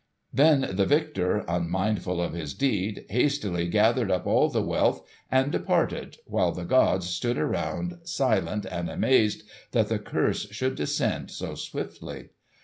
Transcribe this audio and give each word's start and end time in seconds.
Then 0.33 0.61
the 0.71 0.87
victor, 0.87 1.45
unmindful 1.47 2.19
of 2.23 2.33
his 2.33 2.55
deed, 2.55 3.05
hastily 3.11 3.67
gathered 3.67 4.09
up 4.09 4.25
all 4.25 4.49
the 4.49 4.59
wealth 4.63 5.07
and 5.29 5.51
departed, 5.51 6.17
while 6.25 6.51
the 6.51 6.65
gods 6.65 7.07
stood 7.07 7.37
around 7.37 7.99
silent 8.05 8.65
and 8.65 8.89
amazed 8.89 9.43
that 9.73 9.89
the 9.89 9.99
curse 9.99 10.49
should 10.49 10.73
descend 10.73 11.29
so 11.29 11.53
swiftly. 11.53 12.29